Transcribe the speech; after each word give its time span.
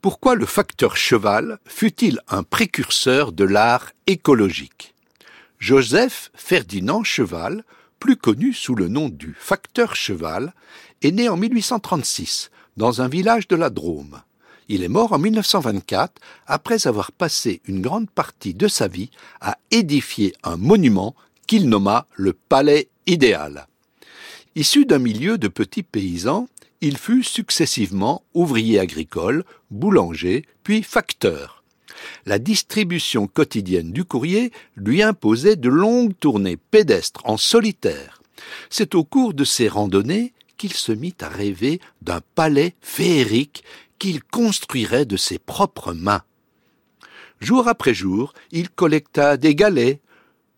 Pourquoi 0.00 0.36
le 0.36 0.46
facteur 0.46 0.96
cheval 0.96 1.58
fut-il 1.66 2.20
un 2.28 2.44
précurseur 2.44 3.32
de 3.32 3.42
l'art 3.42 3.90
écologique? 4.06 4.94
Joseph 5.58 6.30
Ferdinand 6.36 7.02
Cheval, 7.02 7.64
plus 7.98 8.16
connu 8.16 8.52
sous 8.52 8.76
le 8.76 8.86
nom 8.86 9.08
du 9.08 9.34
facteur 9.36 9.96
cheval, 9.96 10.54
est 11.02 11.10
né 11.10 11.28
en 11.28 11.36
1836 11.36 12.52
dans 12.76 13.02
un 13.02 13.08
village 13.08 13.48
de 13.48 13.56
la 13.56 13.70
Drôme. 13.70 14.22
Il 14.68 14.84
est 14.84 14.88
mort 14.88 15.14
en 15.14 15.18
1924 15.18 16.12
après 16.46 16.86
avoir 16.86 17.10
passé 17.10 17.60
une 17.64 17.80
grande 17.80 18.08
partie 18.08 18.54
de 18.54 18.68
sa 18.68 18.86
vie 18.86 19.10
à 19.40 19.58
édifier 19.72 20.32
un 20.44 20.56
monument 20.56 21.16
qu'il 21.48 21.68
nomma 21.68 22.06
le 22.14 22.34
Palais 22.34 22.88
idéal. 23.08 23.66
Issu 24.54 24.84
d'un 24.84 25.00
milieu 25.00 25.38
de 25.38 25.48
petits 25.48 25.82
paysans, 25.82 26.48
il 26.80 26.96
fut 26.96 27.24
successivement 27.24 28.22
ouvrier 28.34 28.78
agricole, 28.78 29.44
boulanger, 29.70 30.44
puis 30.62 30.82
facteur. 30.82 31.64
La 32.26 32.38
distribution 32.38 33.26
quotidienne 33.26 33.92
du 33.92 34.04
courrier 34.04 34.52
lui 34.76 35.02
imposait 35.02 35.56
de 35.56 35.68
longues 35.68 36.16
tournées 36.18 36.56
pédestres 36.56 37.22
en 37.24 37.36
solitaire. 37.36 38.22
C'est 38.70 38.94
au 38.94 39.04
cours 39.04 39.34
de 39.34 39.44
ces 39.44 39.68
randonnées 39.68 40.32
qu'il 40.56 40.72
se 40.72 40.92
mit 40.92 41.14
à 41.20 41.28
rêver 41.28 41.80
d'un 42.02 42.20
palais 42.34 42.74
féerique 42.80 43.64
qu'il 43.98 44.22
construirait 44.22 45.06
de 45.06 45.16
ses 45.16 45.38
propres 45.38 45.92
mains. 45.92 46.22
Jour 47.40 47.68
après 47.68 47.94
jour, 47.94 48.32
il 48.52 48.70
collecta 48.70 49.36
des 49.36 49.54
galets, 49.54 50.00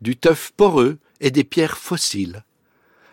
du 0.00 0.16
teuf 0.16 0.52
poreux 0.56 0.98
et 1.20 1.30
des 1.30 1.44
pierres 1.44 1.78
fossiles. 1.78 2.44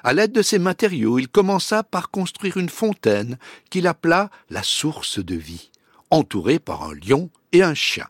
À 0.04 0.14
l'aide 0.14 0.32
de 0.32 0.42
ces 0.42 0.58
matériaux, 0.58 1.20
il 1.20 1.28
commença 1.28 1.84
par 1.84 2.10
construire 2.10 2.58
une 2.58 2.70
fontaine 2.70 3.38
qu'il 3.70 3.86
appela 3.88 4.30
la 4.50 4.64
source 4.64 5.20
de 5.20 5.36
vie, 5.36 5.70
entourée 6.10 6.60
par 6.60 6.84
un 6.84 6.94
lion 6.94 7.30
et 7.52 7.62
un 7.62 7.76
chien. 7.76 8.08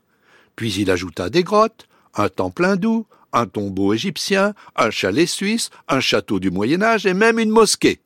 Puis 0.55 0.73
il 0.75 0.89
ajouta 0.89 1.29
des 1.29 1.43
grottes, 1.43 1.87
un 2.15 2.29
temple 2.29 2.65
hindou, 2.65 3.05
un 3.33 3.45
tombeau 3.45 3.93
égyptien, 3.93 4.53
un 4.75 4.89
chalet 4.89 5.27
suisse, 5.27 5.69
un 5.87 5.99
château 5.99 6.39
du 6.39 6.51
Moyen 6.51 6.81
Âge 6.81 7.05
et 7.05 7.13
même 7.13 7.39
une 7.39 7.49
mosquée. 7.49 7.99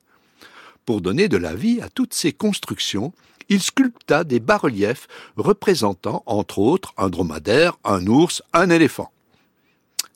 Pour 0.85 1.01
donner 1.01 1.27
de 1.27 1.37
la 1.37 1.55
vie 1.55 1.81
à 1.81 1.89
toutes 1.89 2.13
ces 2.13 2.31
constructions, 2.31 3.13
il 3.49 3.61
sculpta 3.61 4.23
des 4.23 4.39
bas-reliefs 4.39 5.07
représentant 5.37 6.23
entre 6.25 6.59
autres 6.59 6.93
un 6.97 7.09
dromadaire, 7.09 7.77
un 7.83 8.05
ours, 8.07 8.41
un 8.53 8.69
éléphant 8.69 9.11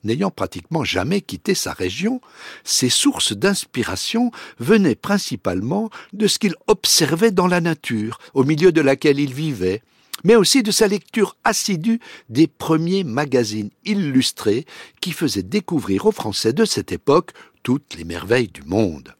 n'ayant 0.04 0.30
pratiquement 0.30 0.84
jamais 0.84 1.20
quitté 1.20 1.54
sa 1.54 1.72
région, 1.72 2.20
ses 2.64 2.88
sources 2.88 3.32
d'inspiration 3.32 4.30
venaient 4.58 4.94
principalement 4.94 5.90
de 6.12 6.26
ce 6.26 6.38
qu'il 6.38 6.54
observait 6.66 7.30
dans 7.30 7.46
la 7.46 7.60
nature, 7.60 8.18
au 8.34 8.44
milieu 8.44 8.72
de 8.72 8.80
laquelle 8.80 9.20
il 9.20 9.34
vivait, 9.34 9.82
mais 10.24 10.36
aussi 10.36 10.62
de 10.62 10.70
sa 10.70 10.86
lecture 10.86 11.36
assidue 11.44 12.00
des 12.28 12.46
premiers 12.46 13.04
magazines 13.04 13.70
illustrés 13.84 14.66
qui 15.00 15.12
faisaient 15.12 15.42
découvrir 15.42 16.06
aux 16.06 16.12
Français 16.12 16.52
de 16.52 16.64
cette 16.64 16.92
époque 16.92 17.32
toutes 17.62 17.94
les 17.96 18.04
merveilles 18.04 18.48
du 18.48 18.62
monde. 18.62 19.14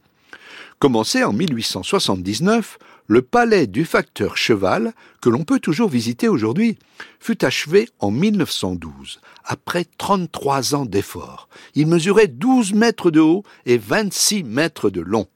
Commencé 0.78 1.24
en 1.24 1.32
1879, 1.32 2.78
le 3.10 3.22
palais 3.22 3.66
du 3.66 3.84
facteur 3.84 4.36
Cheval, 4.36 4.92
que 5.20 5.28
l'on 5.28 5.42
peut 5.42 5.58
toujours 5.58 5.88
visiter 5.88 6.28
aujourd'hui, 6.28 6.78
fut 7.18 7.44
achevé 7.44 7.88
en 7.98 8.12
1912, 8.12 9.20
après 9.44 9.84
33 9.98 10.76
ans 10.76 10.86
d'efforts. 10.86 11.48
Il 11.74 11.88
mesurait 11.88 12.28
12 12.28 12.72
mètres 12.72 13.10
de 13.10 13.18
haut 13.18 13.42
et 13.66 13.78
26 13.78 14.44
mètres 14.44 14.90
de 14.90 15.00
long. 15.00 15.26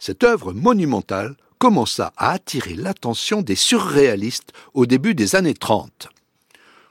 Cette 0.00 0.24
œuvre 0.24 0.52
monumentale 0.52 1.36
commença 1.58 2.12
à 2.16 2.32
attirer 2.32 2.74
l'attention 2.74 3.40
des 3.40 3.54
surréalistes 3.54 4.52
au 4.74 4.84
début 4.84 5.14
des 5.14 5.36
années 5.36 5.54
30. 5.54 6.08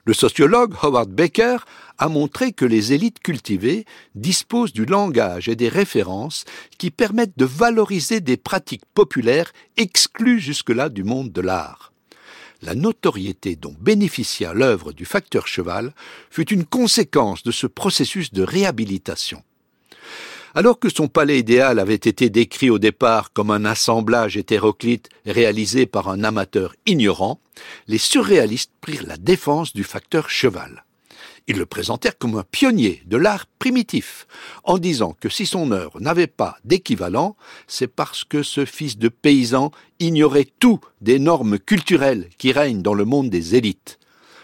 Le 0.09 0.15
sociologue 0.15 0.73
Howard 0.81 1.11
Baker 1.11 1.57
a 1.99 2.09
montré 2.09 2.51
que 2.51 2.65
les 2.65 2.93
élites 2.93 3.19
cultivées 3.19 3.85
disposent 4.15 4.73
du 4.73 4.85
langage 4.85 5.47
et 5.47 5.55
des 5.55 5.69
références 5.69 6.45
qui 6.79 6.89
permettent 6.89 7.37
de 7.37 7.45
valoriser 7.45 8.19
des 8.19 8.35
pratiques 8.35 8.87
populaires 8.95 9.51
exclues 9.77 10.39
jusque-là 10.39 10.89
du 10.89 11.03
monde 11.03 11.31
de 11.31 11.41
l'art. 11.41 11.93
La 12.63 12.73
notoriété 12.73 13.55
dont 13.55 13.75
bénéficia 13.79 14.55
l'œuvre 14.55 14.93
du 14.93 15.05
facteur 15.05 15.45
cheval 15.45 15.93
fut 16.31 16.51
une 16.51 16.65
conséquence 16.65 17.43
de 17.43 17.51
ce 17.51 17.67
processus 17.67 18.33
de 18.33 18.41
réhabilitation. 18.41 19.43
Alors 20.55 20.79
que 20.79 20.89
son 20.89 21.07
palais 21.07 21.39
idéal 21.39 21.77
avait 21.77 21.93
été 21.93 22.29
décrit 22.29 22.71
au 22.71 22.79
départ 22.79 23.33
comme 23.33 23.51
un 23.51 23.65
assemblage 23.65 24.35
hétéroclite 24.35 25.09
réalisé 25.25 25.85
par 25.85 26.09
un 26.09 26.23
amateur 26.23 26.73
ignorant, 26.87 27.39
les 27.87 27.99
surréalistes 27.99 28.71
prirent 28.81 29.05
la 29.05 29.17
défense 29.17 29.73
du 29.73 29.83
facteur 29.83 30.29
cheval. 30.29 30.85
Ils 31.47 31.57
le 31.57 31.65
présentèrent 31.65 32.17
comme 32.17 32.37
un 32.37 32.43
pionnier 32.43 33.01
de 33.05 33.17
l'art 33.17 33.45
primitif, 33.57 34.27
en 34.63 34.77
disant 34.77 35.15
que 35.19 35.29
si 35.29 35.45
son 35.45 35.71
œuvre 35.71 35.99
n'avait 35.99 36.27
pas 36.27 36.57
d'équivalent, 36.63 37.35
c'est 37.67 37.87
parce 37.87 38.23
que 38.23 38.43
ce 38.43 38.65
fils 38.65 38.97
de 38.97 39.09
paysan 39.09 39.71
ignorait 39.99 40.47
tout 40.59 40.79
des 41.01 41.19
normes 41.19 41.59
culturelles 41.59 42.29
qui 42.37 42.51
règnent 42.51 42.81
dans 42.81 42.93
le 42.93 43.05
monde 43.05 43.29
des 43.29 43.55
élites. 43.55 43.98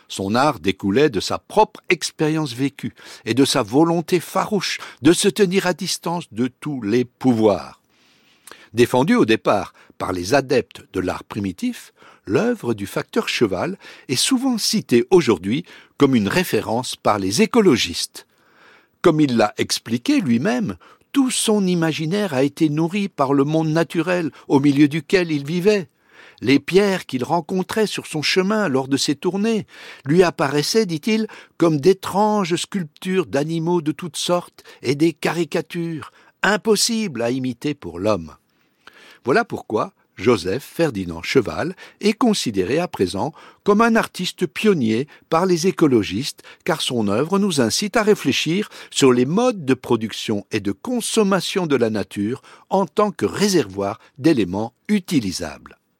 Son 0.07 0.35
art 0.35 0.59
découlait 0.59 1.09
de 1.09 1.19
sa 1.19 1.37
propre 1.39 1.81
expérience 1.89 2.53
vécue 2.53 2.93
et 3.25 3.33
de 3.33 3.45
sa 3.45 3.63
volonté 3.63 4.19
farouche 4.19 4.79
de 5.01 5.13
se 5.13 5.27
tenir 5.27 5.67
à 5.67 5.73
distance 5.73 6.25
de 6.31 6.47
tous 6.47 6.81
les 6.81 7.05
pouvoirs. 7.05 7.81
Défendu 8.73 9.15
au 9.15 9.25
départ 9.25 9.73
par 9.97 10.11
les 10.11 10.33
adeptes 10.33 10.83
de 10.93 10.99
l'art 10.99 11.23
primitif, 11.23 11.93
l'œuvre 12.25 12.73
du 12.73 12.87
facteur 12.87 13.29
cheval 13.29 13.77
est 14.09 14.15
souvent 14.15 14.57
citée 14.57 15.05
aujourd'hui 15.11 15.63
comme 15.97 16.15
une 16.15 16.27
référence 16.27 16.95
par 16.95 17.17
les 17.17 17.41
écologistes. 17.41 18.27
Comme 19.01 19.21
il 19.21 19.37
l'a 19.37 19.53
expliqué 19.57 20.19
lui-même, 20.19 20.77
tout 21.11 21.31
son 21.31 21.65
imaginaire 21.65 22.33
a 22.33 22.43
été 22.43 22.67
nourri 22.67 23.07
par 23.07 23.33
le 23.33 23.45
monde 23.45 23.69
naturel 23.69 24.31
au 24.49 24.59
milieu 24.59 24.89
duquel 24.89 25.31
il 25.31 25.45
vivait. 25.45 25.87
Les 26.45 26.59
pierres 26.59 27.07
qu'il 27.07 27.23
rencontrait 27.23 27.87
sur 27.87 28.05
son 28.05 28.21
chemin 28.21 28.67
lors 28.67 28.87
de 28.87 28.97
ses 28.97 29.15
tournées 29.15 29.65
lui 30.05 30.21
apparaissaient, 30.21 30.85
dit-il, 30.85 31.25
comme 31.57 31.81
d'étranges 31.81 32.55
sculptures 32.55 33.25
d'animaux 33.25 33.81
de 33.81 33.91
toutes 33.91 34.15
sortes 34.15 34.63
et 34.83 34.93
des 34.93 35.11
caricatures, 35.11 36.11
impossibles 36.43 37.23
à 37.23 37.31
imiter 37.31 37.73
pour 37.73 37.97
l'homme. 37.97 38.35
Voilà 39.23 39.43
pourquoi 39.43 39.93
Joseph 40.17 40.63
Ferdinand 40.63 41.23
Cheval 41.23 41.75
est 41.99 42.13
considéré 42.13 42.77
à 42.77 42.87
présent 42.87 43.33
comme 43.63 43.81
un 43.81 43.95
artiste 43.95 44.45
pionnier 44.45 45.07
par 45.31 45.47
les 45.47 45.65
écologistes, 45.65 46.43
car 46.63 46.81
son 46.81 47.07
œuvre 47.07 47.39
nous 47.39 47.59
incite 47.59 47.97
à 47.97 48.03
réfléchir 48.03 48.69
sur 48.91 49.11
les 49.11 49.25
modes 49.25 49.65
de 49.65 49.73
production 49.73 50.45
et 50.51 50.59
de 50.59 50.73
consommation 50.73 51.65
de 51.65 51.75
la 51.75 51.89
nature 51.89 52.43
en 52.69 52.85
tant 52.85 53.09
que 53.09 53.25
réservoir 53.25 53.99
d'éléments 54.19 54.75
utilisables. 54.89 55.79